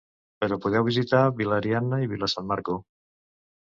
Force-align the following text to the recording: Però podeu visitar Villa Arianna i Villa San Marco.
Però 0.45 0.57
podeu 0.63 0.85
visitar 0.87 1.21
Villa 1.43 1.61
Arianna 1.63 2.03
i 2.09 2.13
Villa 2.17 2.35
San 2.37 2.53
Marco. 2.53 2.83